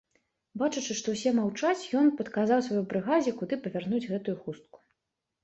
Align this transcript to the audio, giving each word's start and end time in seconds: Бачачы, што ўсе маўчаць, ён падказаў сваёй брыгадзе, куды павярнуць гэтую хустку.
Бачачы, 0.61 0.95
што 1.01 1.13
ўсе 1.15 1.33
маўчаць, 1.39 1.83
ён 1.99 2.09
падказаў 2.23 2.65
сваёй 2.69 2.81
брыгадзе, 2.95 3.35
куды 3.43 3.61
павярнуць 3.69 4.03
гэтую 4.11 4.37
хустку. 4.43 4.77